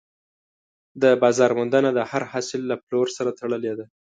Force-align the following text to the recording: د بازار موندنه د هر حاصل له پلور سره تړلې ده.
د 1.01 1.03
بازار 1.23 1.51
موندنه 1.59 1.89
د 1.93 1.99
هر 2.11 2.23
حاصل 2.31 2.61
له 2.69 2.75
پلور 2.85 3.07
سره 3.17 3.31
تړلې 3.39 3.73
ده. 3.79 3.85